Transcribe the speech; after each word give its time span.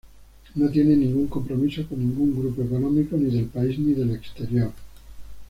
No 0.55 0.67
tiene 0.71 0.95
ningún 0.97 1.27
compromiso 1.27 1.85
con 1.87 1.99
ningún 1.99 2.35
grupo 2.35 2.63
económico 2.63 3.15
ni 3.17 3.29
del 3.29 3.45
país 3.45 3.77
ni 3.77 3.93
del 3.93 4.09
exterior. 4.15 4.71